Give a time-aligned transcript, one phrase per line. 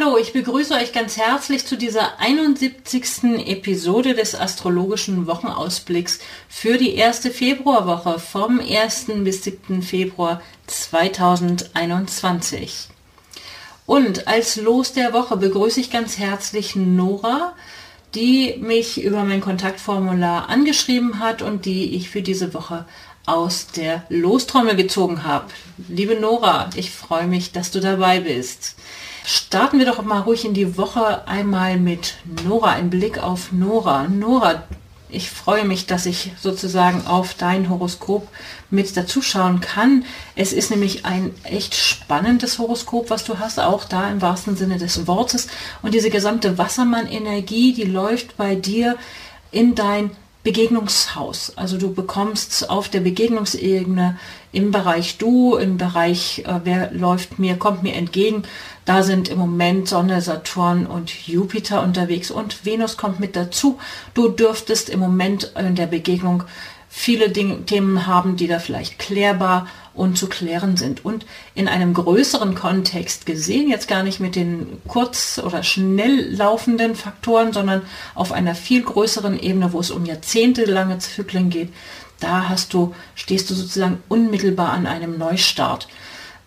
[0.00, 3.46] Hallo, ich begrüße euch ganz herzlich zu dieser 71.
[3.46, 9.06] Episode des astrologischen Wochenausblicks für die erste Februarwoche vom 1.
[9.24, 9.82] bis 7.
[9.82, 12.88] Februar 2021.
[13.86, 17.54] Und als Los der Woche begrüße ich ganz herzlich Nora,
[18.14, 22.84] die mich über mein Kontaktformular angeschrieben hat und die ich für diese Woche
[23.28, 25.46] aus der Lostrommel gezogen habe.
[25.88, 28.74] Liebe Nora, ich freue mich, dass du dabei bist.
[29.24, 32.14] Starten wir doch mal ruhig in die Woche einmal mit
[32.46, 34.08] Nora, ein Blick auf Nora.
[34.08, 34.64] Nora,
[35.10, 38.28] ich freue mich, dass ich sozusagen auf dein Horoskop
[38.70, 40.04] mit dazuschauen kann.
[40.34, 44.78] Es ist nämlich ein echt spannendes Horoskop, was du hast, auch da im wahrsten Sinne
[44.78, 45.48] des Wortes.
[45.82, 48.96] Und diese gesamte Wassermann-Energie, die läuft bei dir
[49.50, 50.10] in dein
[50.48, 51.52] Begegnungshaus.
[51.56, 54.16] Also du bekommst auf der Begegnungsebene
[54.50, 58.44] im Bereich du, im Bereich äh, wer läuft mir, kommt mir entgegen.
[58.86, 63.78] Da sind im Moment Sonne, Saturn und Jupiter unterwegs und Venus kommt mit dazu.
[64.14, 66.44] Du dürftest im Moment in der Begegnung
[66.88, 71.04] viele Dinge, Themen haben, die da vielleicht klärbar und zu klären sind.
[71.04, 76.94] Und in einem größeren Kontext gesehen, jetzt gar nicht mit den kurz- oder schnell laufenden
[76.94, 77.82] Faktoren, sondern
[78.14, 81.72] auf einer viel größeren Ebene, wo es um jahrzehntelange Zyklen geht,
[82.20, 85.88] da hast du, stehst du sozusagen unmittelbar an einem Neustart.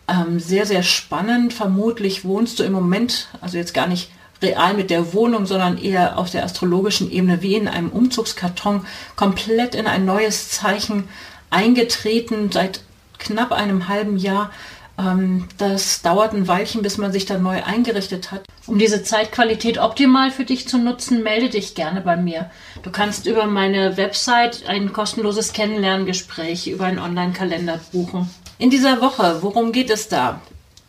[0.07, 1.53] Ähm, sehr, sehr spannend.
[1.53, 6.17] Vermutlich wohnst du im Moment, also jetzt gar nicht real mit der Wohnung, sondern eher
[6.17, 8.85] auf der astrologischen Ebene wie in einem Umzugskarton
[9.15, 11.07] komplett in ein neues Zeichen
[11.49, 12.81] eingetreten seit
[13.19, 14.51] knapp einem halben Jahr.
[14.97, 18.43] Ähm, das dauert ein Weilchen, bis man sich dann neu eingerichtet hat.
[18.67, 22.49] Um diese Zeitqualität optimal für dich zu nutzen, melde dich gerne bei mir.
[22.83, 28.29] Du kannst über meine Website ein kostenloses Kennenlerngespräch über einen Online-Kalender buchen.
[28.57, 30.41] In dieser Woche, worum geht es da?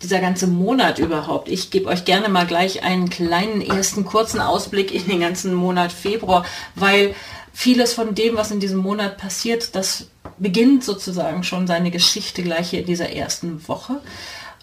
[0.03, 1.49] Dieser ganze Monat überhaupt.
[1.49, 5.93] Ich gebe euch gerne mal gleich einen kleinen ersten kurzen Ausblick in den ganzen Monat
[5.93, 7.15] Februar, weil
[7.53, 10.07] vieles von dem, was in diesem Monat passiert, das
[10.39, 14.01] beginnt sozusagen schon seine Geschichte gleich hier in dieser ersten Woche.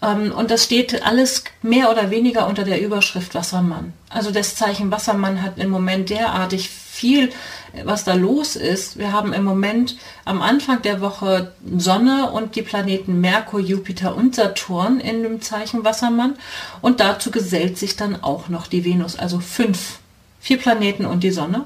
[0.02, 3.92] Ähm, und das steht alles mehr oder weniger unter der Überschrift Wassermann.
[4.08, 7.30] Also das Zeichen Wassermann hat im Moment derartig viel,
[7.84, 8.98] was da los ist.
[8.98, 14.34] Wir haben im Moment am Anfang der Woche Sonne und die Planeten Merkur, Jupiter und
[14.34, 16.36] Saturn in dem Zeichen Wassermann.
[16.80, 19.98] Und dazu gesellt sich dann auch noch die Venus, also fünf,
[20.40, 21.64] vier Planeten und die Sonne.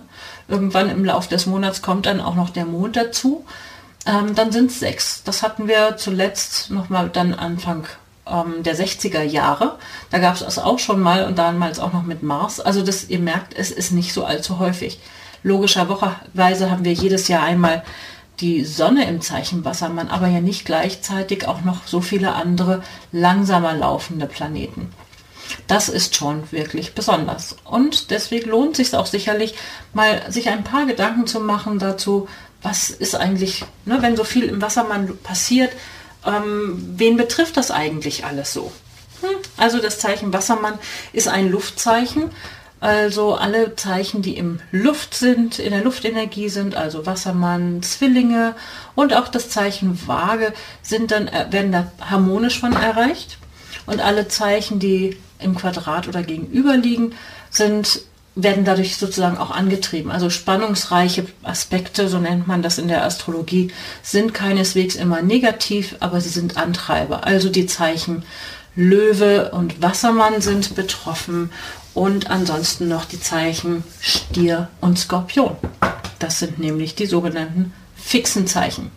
[0.48, 3.44] Irgendwann im Laufe des Monats kommt dann auch noch der Mond dazu.
[4.06, 5.22] Ähm, dann sind es sechs.
[5.24, 7.86] Das hatten wir zuletzt nochmal dann Anfang
[8.26, 9.78] ähm, der 60er Jahre.
[10.10, 12.60] Da gab es das auch schon mal und damals auch noch mit Mars.
[12.60, 15.00] Also das, ihr merkt, es ist nicht so allzu häufig.
[15.44, 17.84] Logischerweise haben wir jedes Jahr einmal
[18.40, 22.82] die Sonne im Zeichen Wassermann, aber ja nicht gleichzeitig auch noch so viele andere
[23.12, 24.90] langsamer laufende Planeten.
[25.66, 27.56] Das ist schon wirklich besonders.
[27.64, 29.54] Und deswegen lohnt sich auch sicherlich,
[29.92, 32.26] mal sich ein paar Gedanken zu machen dazu,
[32.62, 35.70] was ist eigentlich, ne, wenn so viel im Wassermann passiert,
[36.26, 38.72] ähm, wen betrifft das eigentlich alles so?
[39.20, 39.36] Hm?
[39.58, 40.78] Also das Zeichen Wassermann
[41.12, 42.30] ist ein Luftzeichen.
[42.80, 48.54] Also alle Zeichen, die im Luft sind, in der Luftenergie sind, also Wassermann, Zwillinge
[48.94, 50.52] und auch das Zeichen Waage
[50.82, 53.38] sind dann, äh, werden da harmonisch von erreicht.
[53.86, 57.14] Und alle Zeichen, die im Quadrat oder gegenüber liegen,
[57.50, 58.02] sind
[58.36, 60.10] werden dadurch sozusagen auch angetrieben.
[60.10, 63.70] Also spannungsreiche Aspekte, so nennt man das in der Astrologie,
[64.02, 67.24] sind keineswegs immer negativ, aber sie sind Antreiber.
[67.24, 68.24] Also die Zeichen
[68.76, 71.50] Löwe und Wassermann sind betroffen
[71.94, 75.56] und ansonsten noch die Zeichen Stier und Skorpion.
[76.18, 78.90] Das sind nämlich die sogenannten fixen Zeichen.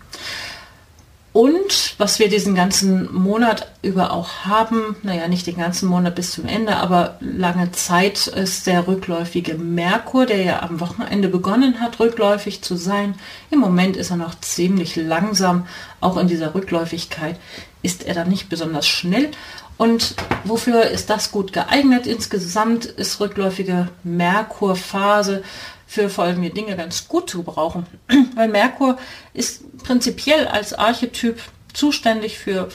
[1.38, 6.32] Und was wir diesen ganzen Monat über auch haben, naja, nicht den ganzen Monat bis
[6.32, 12.00] zum Ende, aber lange Zeit ist der rückläufige Merkur, der ja am Wochenende begonnen hat,
[12.00, 13.14] rückläufig zu sein.
[13.52, 15.68] Im Moment ist er noch ziemlich langsam.
[16.02, 17.36] Auch in dieser Rückläufigkeit
[17.84, 19.30] ist er dann nicht besonders schnell.
[19.77, 22.07] Und wofür ist das gut geeignet?
[22.07, 25.44] Insgesamt ist rückläufige Merkurphase
[25.85, 27.85] für folgende Dinge ganz gut zu gebrauchen.
[28.35, 28.97] Weil Merkur
[29.33, 31.39] ist prinzipiell als Archetyp
[31.74, 32.69] zuständig für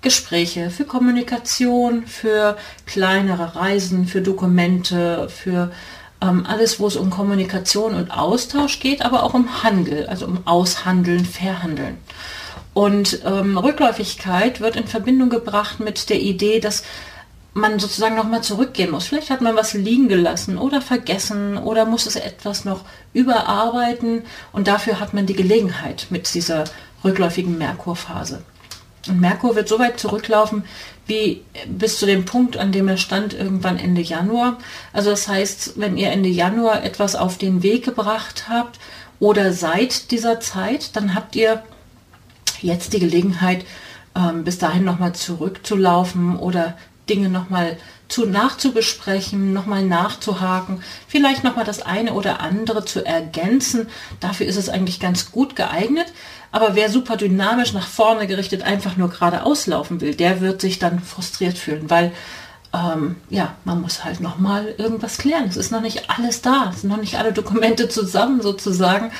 [0.00, 2.56] Gespräche, für Kommunikation, für
[2.86, 5.72] kleinere Reisen, für Dokumente, für
[6.20, 10.46] ähm, alles, wo es um Kommunikation und Austausch geht, aber auch um Handel, also um
[10.46, 11.98] Aushandeln, Verhandeln.
[12.78, 16.84] Und ähm, Rückläufigkeit wird in Verbindung gebracht mit der Idee, dass
[17.52, 19.08] man sozusagen nochmal zurückgehen muss.
[19.08, 24.22] Vielleicht hat man was liegen gelassen oder vergessen oder muss es etwas noch überarbeiten
[24.52, 26.62] und dafür hat man die Gelegenheit mit dieser
[27.02, 28.44] rückläufigen Merkurphase.
[29.08, 30.62] Und Merkur wird so weit zurücklaufen
[31.08, 34.56] wie bis zu dem Punkt, an dem er stand, irgendwann Ende Januar.
[34.92, 38.78] Also das heißt, wenn ihr Ende Januar etwas auf den Weg gebracht habt
[39.18, 41.64] oder seit dieser Zeit, dann habt ihr
[42.62, 43.64] jetzt die Gelegenheit,
[44.16, 46.76] ähm, bis dahin nochmal zurückzulaufen oder
[47.08, 47.76] Dinge nochmal
[48.08, 53.88] zu nachzubesprechen, nochmal nachzuhaken, vielleicht nochmal das eine oder andere zu ergänzen.
[54.20, 56.06] Dafür ist es eigentlich ganz gut geeignet.
[56.50, 60.78] Aber wer super dynamisch nach vorne gerichtet einfach nur geradeaus laufen will, der wird sich
[60.78, 62.12] dann frustriert fühlen, weil
[62.72, 65.44] ähm, ja, man muss halt noch mal irgendwas klären.
[65.48, 69.10] Es ist noch nicht alles da, es sind noch nicht alle Dokumente zusammen sozusagen.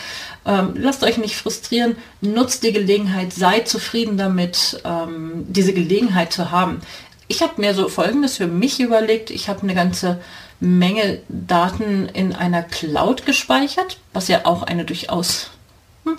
[0.45, 6.51] Ähm, lasst euch nicht frustrieren, nutzt die Gelegenheit, seid zufrieden damit, ähm, diese Gelegenheit zu
[6.51, 6.81] haben.
[7.27, 9.31] Ich habe mir so Folgendes für mich überlegt.
[9.31, 10.21] Ich habe eine ganze
[10.61, 15.51] Menge Daten in einer Cloud gespeichert, was ja auch eine durchaus
[16.05, 16.17] hm,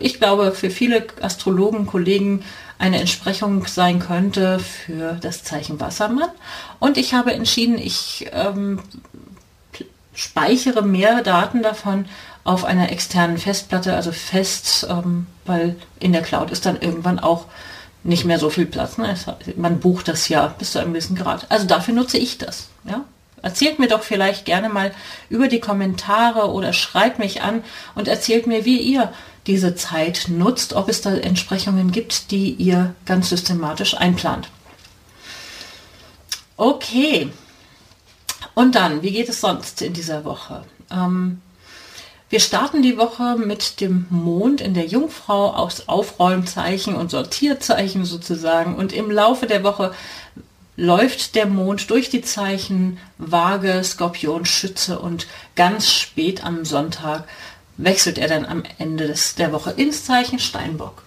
[0.00, 2.44] ich glaube, für viele Astrologen, Kollegen
[2.78, 6.30] eine Entsprechung sein könnte für das Zeichen Wassermann.
[6.78, 8.80] Und ich habe entschieden, ich ähm,
[10.14, 12.06] speichere mehr Daten davon
[12.44, 17.46] auf einer externen Festplatte, also fest, ähm, weil in der Cloud ist dann irgendwann auch
[18.04, 18.96] nicht mehr so viel Platz.
[18.96, 19.14] Ne?
[19.56, 21.46] Man bucht das ja bis zu einem gewissen Grad.
[21.50, 22.68] Also dafür nutze ich das.
[22.84, 23.04] Ja?
[23.42, 24.92] Erzählt mir doch vielleicht gerne mal
[25.28, 27.62] über die Kommentare oder schreibt mich an
[27.94, 29.12] und erzählt mir, wie ihr
[29.48, 34.48] diese Zeit nutzt, ob es da Entsprechungen gibt, die ihr ganz systematisch einplant.
[36.56, 37.30] Okay.
[38.54, 40.64] Und dann, wie geht es sonst in dieser Woche?
[40.90, 41.40] Ähm,
[42.30, 48.74] wir starten die Woche mit dem Mond in der Jungfrau aus Aufräumzeichen und Sortierzeichen sozusagen.
[48.76, 49.94] Und im Laufe der Woche
[50.76, 57.24] läuft der Mond durch die Zeichen Waage, Skorpion, Schütze und ganz spät am Sonntag
[57.78, 61.02] wechselt er dann am Ende des, der Woche ins Zeichen Steinbock.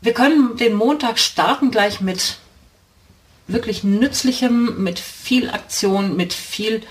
[0.00, 2.38] Wir können den Montag starten gleich mit
[3.48, 6.82] wirklich nützlichem, mit viel Aktion, mit viel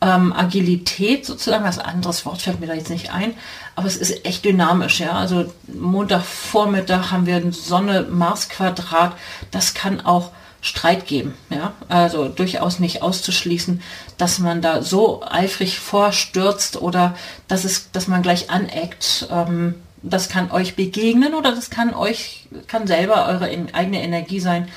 [0.00, 1.64] ähm, Agilität sozusagen.
[1.64, 3.34] Das anderes Wort fällt mir da jetzt nicht ein,
[3.76, 5.00] aber es ist echt dynamisch.
[5.00, 9.14] Ja, also Montagvormittag haben wir Sonne-Mars-Quadrat.
[9.50, 10.30] Das kann auch
[10.64, 11.34] Streit geben.
[11.50, 11.74] Ja?
[11.88, 13.82] Also durchaus nicht auszuschließen,
[14.16, 17.14] dass man da so eifrig vorstürzt oder
[17.48, 19.28] dass, es, dass man gleich aneckt.
[19.30, 24.68] Ähm, das kann euch begegnen oder das kann euch, kann selber eure eigene Energie sein.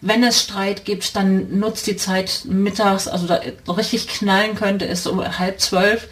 [0.00, 3.40] Wenn es Streit gibt, dann nutzt die Zeit mittags, also da
[3.72, 6.08] richtig knallen könnte es um halb zwölf.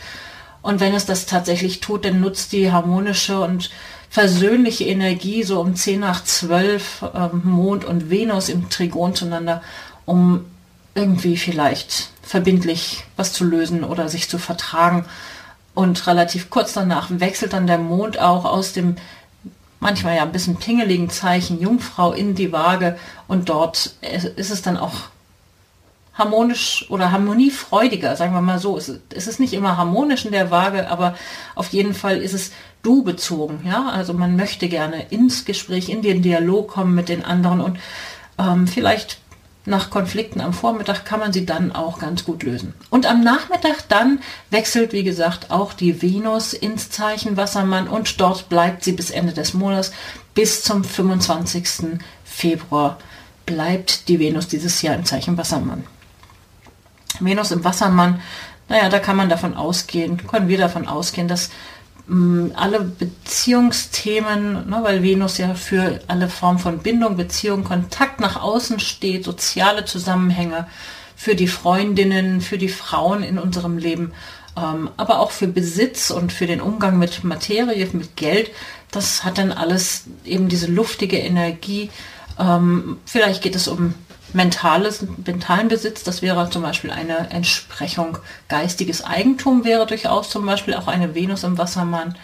[0.62, 3.70] Und wenn es das tatsächlich tut, dann nutzt die harmonische und
[4.14, 9.60] versöhnliche Energie, so um 10 nach 12 ähm, Mond und Venus im Trigon zueinander,
[10.04, 10.44] um
[10.94, 15.04] irgendwie vielleicht verbindlich was zu lösen oder sich zu vertragen.
[15.74, 18.94] Und relativ kurz danach wechselt dann der Mond auch aus dem
[19.80, 24.76] manchmal ja ein bisschen pingeligen Zeichen Jungfrau in die Waage und dort ist es dann
[24.76, 24.94] auch
[26.16, 28.78] harmonisch oder harmoniefreudiger, sagen wir mal so.
[28.78, 31.16] Es, ist nicht immer harmonisch in der Waage, aber
[31.56, 32.52] auf jeden Fall ist es
[32.84, 33.60] du bezogen.
[33.66, 37.78] Ja, also man möchte gerne ins Gespräch, in den Dialog kommen mit den anderen und
[38.38, 39.18] ähm, vielleicht
[39.66, 42.74] nach Konflikten am Vormittag kann man sie dann auch ganz gut lösen.
[42.90, 48.48] Und am Nachmittag dann wechselt, wie gesagt, auch die Venus ins Zeichen Wassermann und dort
[48.50, 49.92] bleibt sie bis Ende des Monats,
[50.34, 51.98] bis zum 25.
[52.24, 52.98] Februar
[53.46, 55.84] bleibt die Venus dieses Jahr im Zeichen Wassermann.
[57.20, 58.20] Venus im Wassermann,
[58.68, 61.50] naja, da kann man davon ausgehen, können wir davon ausgehen, dass
[62.06, 68.78] alle Beziehungsthemen, ne, weil Venus ja für alle Formen von Bindung, Beziehung, Kontakt nach außen
[68.78, 70.66] steht, soziale Zusammenhänge,
[71.16, 74.12] für die Freundinnen, für die Frauen in unserem Leben,
[74.56, 78.50] ähm, aber auch für Besitz und für den Umgang mit Materie, mit Geld,
[78.90, 81.90] das hat dann alles eben diese luftige Energie.
[82.38, 83.94] Ähm, vielleicht geht es um
[84.34, 88.18] mentales, mentalen Besitz, das wäre zum Beispiel eine Entsprechung.
[88.48, 92.16] Geistiges Eigentum wäre durchaus zum Beispiel auch eine Venus im Wassermann.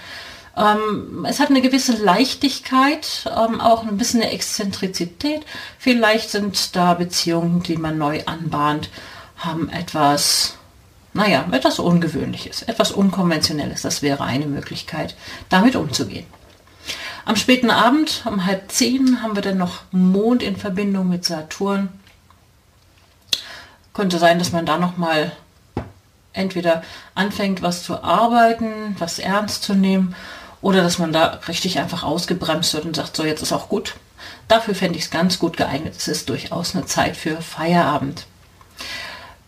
[0.56, 5.42] Ähm, es hat eine gewisse Leichtigkeit, ähm, auch ein bisschen eine Exzentrizität.
[5.78, 8.90] Vielleicht sind da Beziehungen, die man neu anbahnt,
[9.36, 10.54] haben etwas
[11.12, 13.82] naja, etwas Ungewöhnliches, etwas Unkonventionelles.
[13.82, 15.16] Das wäre eine Möglichkeit,
[15.48, 16.26] damit umzugehen.
[17.24, 21.88] Am späten Abend, um halb zehn, haben wir dann noch Mond in Verbindung mit Saturn.
[23.92, 25.32] Könnte sein, dass man da noch mal
[26.32, 26.82] entweder
[27.14, 30.14] anfängt, was zu arbeiten, was ernst zu nehmen,
[30.62, 33.94] oder dass man da richtig einfach ausgebremst wird und sagt, so jetzt ist auch gut.
[34.46, 35.94] Dafür fände ich es ganz gut geeignet.
[35.96, 38.26] Es ist durchaus eine Zeit für Feierabend.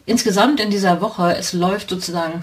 [0.07, 2.43] Insgesamt in dieser Woche, es läuft sozusagen,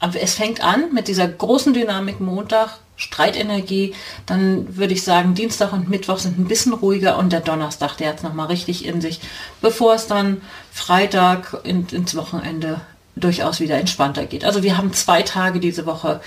[0.00, 3.94] es fängt an mit dieser großen Dynamik Montag, Streitenergie,
[4.26, 8.08] dann würde ich sagen, Dienstag und Mittwoch sind ein bisschen ruhiger und der Donnerstag, der
[8.08, 9.20] hat es nochmal richtig in sich,
[9.62, 12.80] bevor es dann Freitag in, ins Wochenende
[13.14, 14.44] durchaus wieder entspannter geht.
[14.44, 16.20] Also wir haben zwei Tage diese Woche,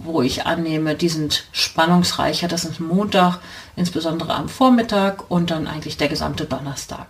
[0.00, 2.48] wo ich annehme, die sind spannungsreicher.
[2.48, 3.38] Das ist Montag,
[3.76, 7.06] insbesondere am Vormittag und dann eigentlich der gesamte Donnerstag.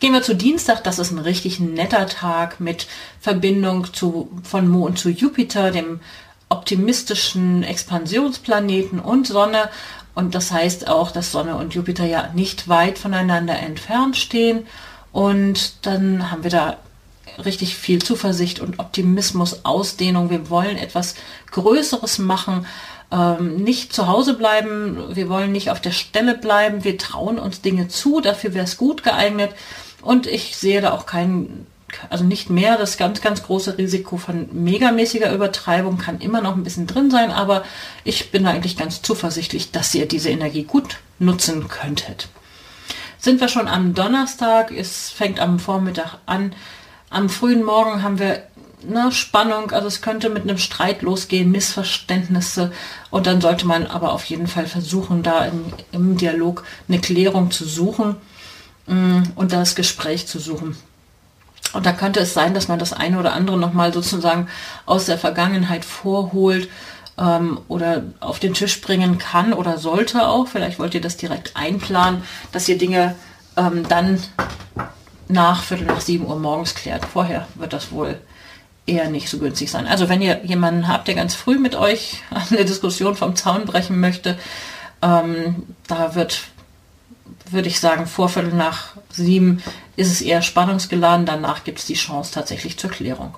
[0.00, 2.88] Gehen wir zu Dienstag, das ist ein richtig netter Tag mit
[3.20, 6.00] Verbindung zu, von Mond zu Jupiter, dem
[6.56, 9.68] optimistischen Expansionsplaneten und Sonne.
[10.14, 14.66] Und das heißt auch, dass Sonne und Jupiter ja nicht weit voneinander entfernt stehen.
[15.12, 16.76] Und dann haben wir da
[17.44, 20.30] richtig viel Zuversicht und Optimismus, Ausdehnung.
[20.30, 21.14] Wir wollen etwas
[21.50, 22.66] Größeres machen,
[23.10, 25.14] ähm, nicht zu Hause bleiben.
[25.14, 26.84] Wir wollen nicht auf der Stelle bleiben.
[26.84, 28.20] Wir trauen uns Dinge zu.
[28.20, 29.52] Dafür wäre es gut geeignet.
[30.02, 31.66] Und ich sehe da auch keinen
[32.10, 36.64] also nicht mehr das ganz, ganz große Risiko von megamäßiger Übertreibung kann immer noch ein
[36.64, 37.64] bisschen drin sein, aber
[38.04, 42.28] ich bin eigentlich ganz zuversichtlich, dass ihr diese Energie gut nutzen könntet.
[43.18, 46.54] Sind wir schon am Donnerstag, es fängt am Vormittag an.
[47.08, 48.42] Am frühen Morgen haben wir
[48.88, 52.72] eine Spannung, also es könnte mit einem Streit losgehen, Missverständnisse
[53.10, 57.50] und dann sollte man aber auf jeden Fall versuchen, da im, im Dialog eine Klärung
[57.50, 58.16] zu suchen
[58.86, 60.76] mm, und das Gespräch zu suchen.
[61.72, 64.48] Und da könnte es sein, dass man das eine oder andere nochmal sozusagen
[64.86, 66.68] aus der Vergangenheit vorholt
[67.18, 70.46] ähm, oder auf den Tisch bringen kann oder sollte auch.
[70.46, 73.16] Vielleicht wollt ihr das direkt einplanen, dass ihr Dinge
[73.56, 74.22] ähm, dann
[75.28, 77.04] nach Viertel nach sieben Uhr morgens klärt.
[77.04, 78.18] Vorher wird das wohl
[78.86, 79.86] eher nicht so günstig sein.
[79.86, 83.98] Also wenn ihr jemanden habt, der ganz früh mit euch eine Diskussion vom Zaun brechen
[83.98, 84.38] möchte,
[85.02, 86.42] ähm, da wird
[87.50, 89.62] würde ich sagen, vor Viertel nach sieben
[89.96, 91.26] ist es eher spannungsgeladen.
[91.26, 93.36] Danach gibt es die Chance tatsächlich zur Klärung.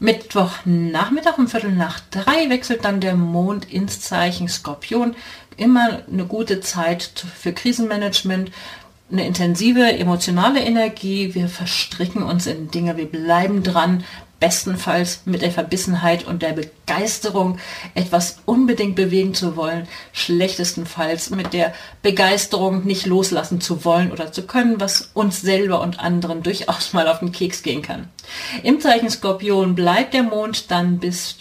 [0.00, 5.16] Mittwochnachmittag um Viertel nach drei wechselt dann der Mond ins Zeichen Skorpion.
[5.56, 8.52] Immer eine gute Zeit für Krisenmanagement,
[9.10, 11.34] eine intensive emotionale Energie.
[11.34, 14.04] Wir verstricken uns in Dinge, wir bleiben dran,
[14.40, 17.58] bestenfalls mit der Verbissenheit und der Begeisterung,
[17.94, 24.46] etwas unbedingt bewegen zu wollen, schlechtestenfalls mit der Begeisterung nicht loslassen zu wollen oder zu
[24.46, 28.08] können, was uns selber und anderen durchaus mal auf den Keks gehen kann.
[28.62, 31.36] Im Zeichen Skorpion bleibt der Mond dann bis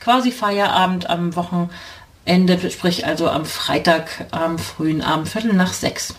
[0.00, 6.14] quasi Feierabend am Wochenende, sprich also am Freitag am frühen Abend, Viertel nach sechs.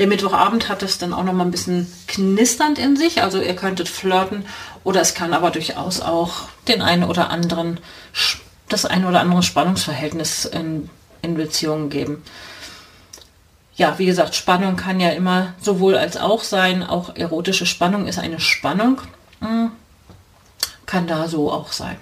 [0.00, 3.22] Der Mittwochabend hat es dann auch noch mal ein bisschen knisternd in sich.
[3.22, 4.46] Also ihr könntet flirten
[4.82, 7.80] oder es kann aber durchaus auch den einen oder anderen,
[8.70, 10.88] das ein oder andere Spannungsverhältnis in,
[11.20, 12.22] in Beziehungen geben.
[13.76, 16.82] Ja, wie gesagt, Spannung kann ja immer sowohl als auch sein.
[16.82, 19.02] Auch erotische Spannung ist eine Spannung.
[19.42, 19.70] Hm,
[20.86, 21.98] kann da so auch sein.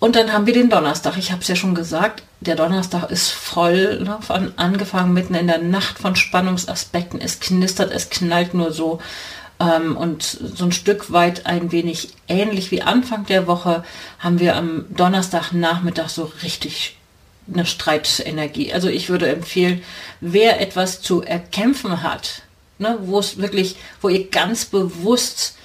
[0.00, 1.16] Und dann haben wir den Donnerstag.
[1.16, 5.48] Ich habe es ja schon gesagt, der Donnerstag ist voll, ne, von angefangen mitten in
[5.48, 7.20] der Nacht von Spannungsaspekten.
[7.20, 9.00] Es knistert, es knallt nur so.
[9.58, 13.84] Ähm, und so ein Stück weit ein wenig ähnlich wie Anfang der Woche
[14.20, 16.96] haben wir am Donnerstagnachmittag so richtig
[17.52, 18.72] eine Streitenergie.
[18.72, 19.82] Also ich würde empfehlen,
[20.20, 22.42] wer etwas zu erkämpfen hat,
[22.78, 25.56] ne, wo es wirklich, wo ihr ganz bewusst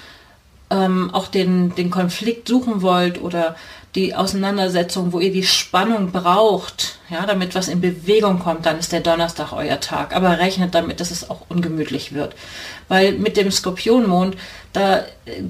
[0.72, 3.56] ähm, auch den, den Konflikt suchen wollt oder
[3.95, 8.91] die Auseinandersetzung, wo ihr die Spannung braucht, ja, damit was in Bewegung kommt, dann ist
[8.91, 10.15] der Donnerstag euer Tag.
[10.15, 12.33] Aber rechnet damit, dass es auch ungemütlich wird.
[12.88, 14.35] Weil mit dem Skorpionmond,
[14.73, 15.03] da,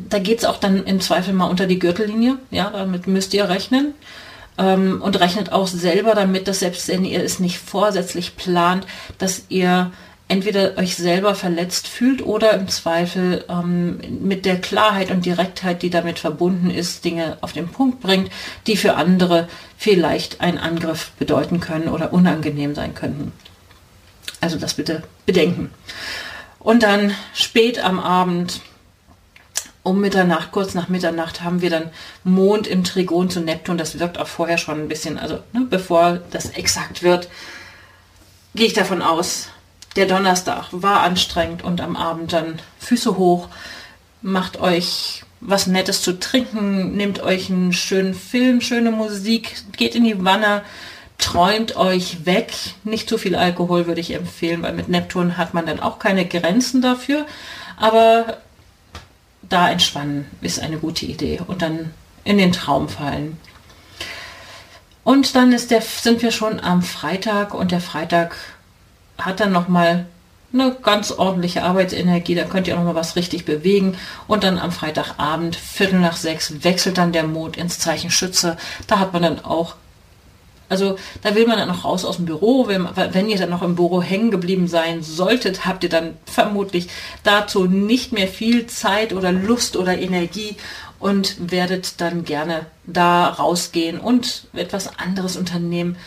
[0.09, 2.37] da geht's auch dann im Zweifel mal unter die Gürtellinie.
[2.51, 3.93] Ja, damit müsst ihr rechnen.
[4.57, 8.85] Ähm, und rechnet auch selber damit, dass selbst wenn ihr es nicht vorsätzlich plant,
[9.17, 9.91] dass ihr
[10.33, 15.91] entweder euch selber verletzt fühlt oder im Zweifel ähm, mit der Klarheit und Direktheit, die
[15.91, 18.31] damit verbunden ist, Dinge auf den Punkt bringt,
[18.65, 19.47] die für andere
[19.77, 23.31] vielleicht einen Angriff bedeuten können oder unangenehm sein könnten.
[24.41, 25.69] Also das bitte bedenken.
[26.57, 28.61] Und dann spät am Abend,
[29.83, 31.91] um Mitternacht, kurz nach Mitternacht, haben wir dann
[32.23, 33.77] Mond im Trigon zu Neptun.
[33.77, 37.29] Das wirkt auch vorher schon ein bisschen, also ne, bevor das exakt wird,
[38.55, 39.49] gehe ich davon aus,
[39.95, 43.47] der Donnerstag war anstrengend und am Abend dann Füße hoch,
[44.21, 50.05] macht euch was Nettes zu trinken, nehmt euch einen schönen Film, schöne Musik, geht in
[50.05, 50.63] die Wanne,
[51.17, 52.53] träumt euch weg.
[52.83, 56.25] Nicht zu viel Alkohol würde ich empfehlen, weil mit Neptun hat man dann auch keine
[56.25, 57.25] Grenzen dafür.
[57.77, 58.37] Aber
[59.41, 61.91] da entspannen ist eine gute Idee und dann
[62.23, 63.37] in den Traum fallen.
[65.03, 68.35] Und dann ist der, sind wir schon am Freitag und der Freitag
[69.17, 70.05] hat dann nochmal
[70.53, 73.97] eine ganz ordentliche Arbeitsenergie, da könnt ihr auch noch mal was richtig bewegen.
[74.27, 78.57] Und dann am Freitagabend, Viertel nach sechs, wechselt dann der Mond ins Zeichen Schütze.
[78.85, 79.75] Da hat man dann auch,
[80.69, 82.67] also da will man dann noch raus aus dem Büro.
[82.67, 86.87] Wenn, wenn ihr dann noch im Büro hängen geblieben sein solltet, habt ihr dann vermutlich
[87.23, 90.55] dazu nicht mehr viel Zeit oder Lust oder Energie
[90.99, 95.97] und werdet dann gerne da rausgehen und etwas anderes unternehmen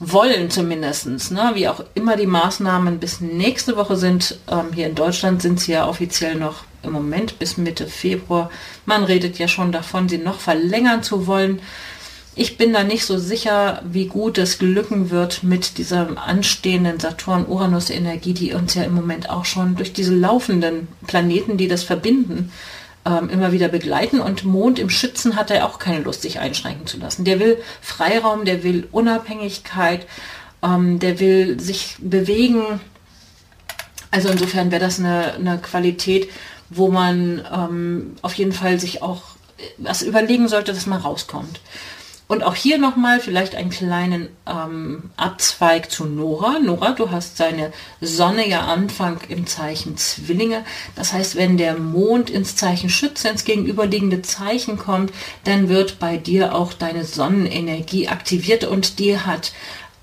[0.00, 1.52] wollen zumindestens, ne?
[1.54, 4.38] wie auch immer die Maßnahmen bis nächste Woche sind.
[4.50, 8.50] Ähm, hier in Deutschland sind sie ja offiziell noch im Moment bis Mitte Februar.
[8.86, 11.60] Man redet ja schon davon, sie noch verlängern zu wollen.
[12.36, 18.34] Ich bin da nicht so sicher, wie gut es glücken wird mit dieser anstehenden Saturn-Uranus-Energie,
[18.34, 22.50] die uns ja im Moment auch schon durch diese laufenden Planeten, die das verbinden,
[23.06, 24.20] ähm, immer wieder begleiten.
[24.20, 27.24] Und Mond im Schützen hat er auch keine Lust, sich einschränken zu lassen.
[27.24, 30.06] Der will Freiraum, der will Unabhängigkeit,
[30.62, 32.80] ähm, der will sich bewegen.
[34.10, 36.30] Also insofern wäre das eine, eine Qualität,
[36.70, 39.22] wo man ähm, auf jeden Fall sich auch
[39.78, 41.60] was überlegen sollte, dass man rauskommt.
[42.26, 46.58] Und auch hier nochmal vielleicht einen kleinen ähm, Abzweig zu Nora.
[46.58, 50.64] Nora, du hast seine Sonne ja Anfang im Zeichen Zwillinge.
[50.96, 55.12] Das heißt, wenn der Mond ins Zeichen Schütze, ins gegenüberliegende Zeichen kommt,
[55.44, 59.52] dann wird bei dir auch deine Sonnenenergie aktiviert und die hat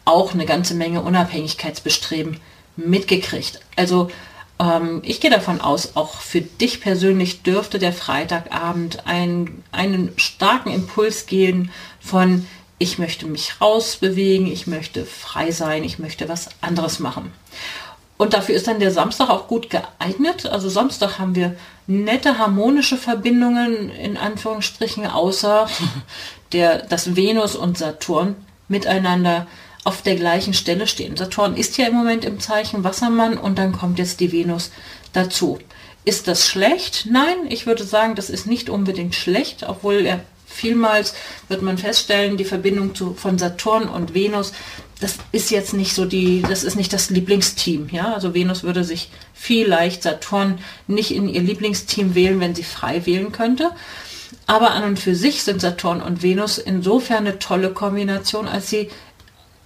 [0.05, 2.39] auch eine ganze Menge Unabhängigkeitsbestreben
[2.75, 3.61] mitgekriegt.
[3.75, 4.11] Also
[4.59, 10.71] ähm, ich gehe davon aus, auch für dich persönlich dürfte der Freitagabend ein, einen starken
[10.71, 16.99] Impuls gehen von ich möchte mich rausbewegen, ich möchte frei sein, ich möchte was anderes
[16.99, 17.31] machen.
[18.17, 20.45] Und dafür ist dann der Samstag auch gut geeignet.
[20.45, 21.55] Also Samstag haben wir
[21.87, 25.67] nette harmonische Verbindungen in Anführungsstrichen, außer
[26.53, 28.35] der, dass Venus und Saturn
[28.67, 29.47] miteinander
[29.83, 31.17] auf der gleichen Stelle stehen.
[31.17, 34.71] Saturn ist ja im Moment im Zeichen Wassermann und dann kommt jetzt die Venus
[35.13, 35.59] dazu.
[36.03, 37.07] Ist das schlecht?
[37.09, 40.19] Nein, ich würde sagen, das ist nicht unbedingt schlecht, obwohl er
[40.51, 41.13] vielmals
[41.47, 44.53] wird man feststellen, die Verbindung zu, von Saturn und Venus,
[44.99, 48.13] das ist jetzt nicht so die, das ist nicht das Lieblingsteam, ja.
[48.13, 53.31] Also Venus würde sich vielleicht Saturn nicht in ihr Lieblingsteam wählen, wenn sie frei wählen
[53.31, 53.71] könnte.
[54.45, 58.89] Aber an und für sich sind Saturn und Venus insofern eine tolle Kombination, als sie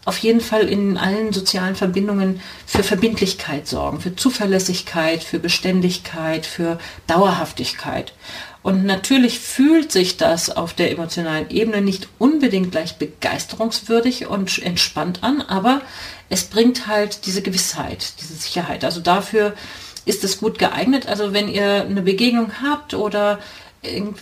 [0.05, 6.79] auf jeden Fall in allen sozialen Verbindungen für Verbindlichkeit sorgen, für Zuverlässigkeit, für Beständigkeit, für
[7.07, 8.13] Dauerhaftigkeit.
[8.61, 15.23] Und natürlich fühlt sich das auf der emotionalen Ebene nicht unbedingt gleich begeisterungswürdig und entspannt
[15.23, 15.81] an, aber
[16.29, 18.83] es bringt halt diese Gewissheit, diese Sicherheit.
[18.83, 19.53] Also dafür
[20.05, 21.07] ist es gut geeignet.
[21.07, 23.39] Also wenn ihr eine Begegnung habt oder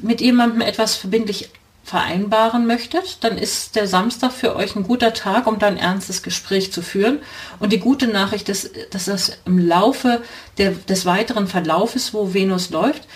[0.01, 1.49] mit jemandem etwas verbindlich
[1.93, 6.23] vereinbaren möchtet, dann ist der Samstag für euch ein guter Tag, um dann ein ernstes
[6.23, 7.19] Gespräch zu führen.
[7.60, 10.23] Und die gute Nachricht ist, dass das im Laufe
[10.58, 13.08] der, des weiteren Verlaufes, wo Venus läuft,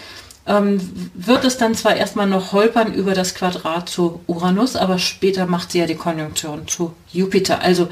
[0.45, 5.47] ähm, wird es dann zwar erstmal noch holpern über das Quadrat zu Uranus, aber später
[5.47, 7.61] macht sie ja die Konjunktion zu Jupiter.
[7.61, 7.89] Also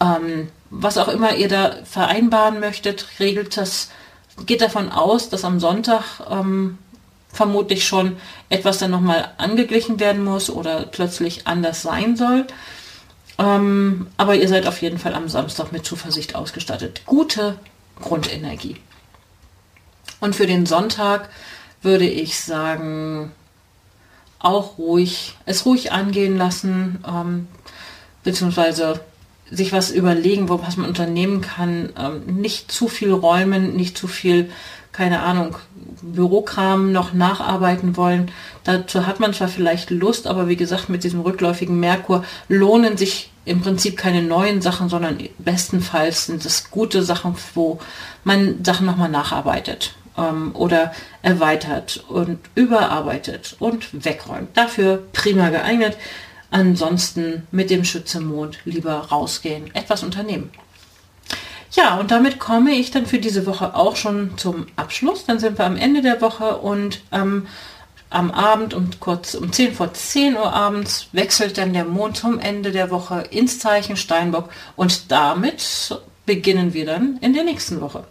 [0.00, 3.90] ähm, was auch immer ihr da vereinbaren möchtet, regelt das,
[4.46, 6.78] geht davon aus, dass am Sonntag ähm,
[7.36, 8.16] vermutlich schon
[8.48, 12.46] etwas dann nochmal angeglichen werden muss oder plötzlich anders sein soll.
[13.38, 17.02] Ähm, aber ihr seid auf jeden Fall am Samstag mit Zuversicht ausgestattet.
[17.04, 17.58] Gute
[18.00, 18.76] Grundenergie.
[20.20, 21.28] Und für den Sonntag
[21.82, 23.32] würde ich sagen,
[24.38, 27.48] auch ruhig, es ruhig angehen lassen, ähm,
[28.24, 29.00] beziehungsweise
[29.50, 34.50] sich was überlegen, was man unternehmen kann, ähm, nicht zu viel räumen, nicht zu viel,
[34.96, 35.56] keine Ahnung,
[36.00, 38.30] Bürokram noch nacharbeiten wollen.
[38.64, 43.30] Dazu hat man zwar vielleicht Lust, aber wie gesagt, mit diesem rückläufigen Merkur lohnen sich
[43.44, 47.78] im Prinzip keine neuen Sachen, sondern bestenfalls sind es gute Sachen, wo
[48.24, 54.56] man Sachen nochmal nacharbeitet ähm, oder erweitert und überarbeitet und wegräumt.
[54.56, 55.96] Dafür prima geeignet.
[56.50, 60.50] Ansonsten mit dem Schützemond lieber rausgehen, etwas unternehmen.
[61.76, 65.26] Ja, und damit komme ich dann für diese Woche auch schon zum Abschluss.
[65.26, 67.46] Dann sind wir am Ende der Woche und ähm,
[68.08, 72.38] am Abend um kurz um 10 vor 10 Uhr abends wechselt dann der Mond zum
[72.38, 78.04] Ende der Woche ins Zeichen Steinbock und damit beginnen wir dann in der nächsten Woche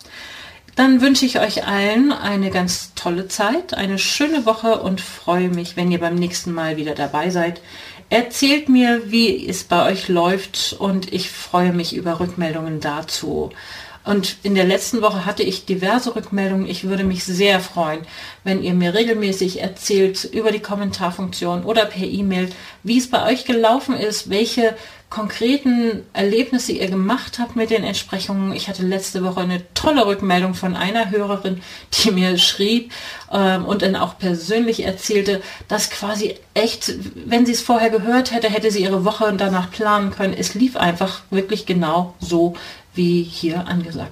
[0.76, 5.76] Dann wünsche ich euch allen eine ganz tolle Zeit, eine schöne Woche und freue mich,
[5.76, 7.62] wenn ihr beim nächsten Mal wieder dabei seid.
[8.10, 13.52] Erzählt mir, wie es bei euch läuft und ich freue mich über Rückmeldungen dazu.
[14.04, 16.68] Und in der letzten Woche hatte ich diverse Rückmeldungen.
[16.68, 18.02] Ich würde mich sehr freuen,
[18.44, 22.50] wenn ihr mir regelmäßig erzählt über die Kommentarfunktion oder per E-Mail,
[22.84, 24.76] wie es bei euch gelaufen ist, welche
[25.16, 28.52] konkreten Erlebnisse ihr gemacht habt mit den Entsprechungen.
[28.52, 31.62] Ich hatte letzte Woche eine tolle Rückmeldung von einer Hörerin,
[31.94, 32.92] die mir schrieb
[33.32, 38.50] ähm, und dann auch persönlich erzählte, dass quasi echt, wenn sie es vorher gehört hätte,
[38.50, 40.36] hätte sie ihre Woche danach planen können.
[40.38, 42.56] Es lief einfach wirklich genau so,
[42.94, 44.12] wie hier angesagt.